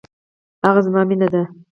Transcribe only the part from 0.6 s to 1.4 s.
هغه زما مينه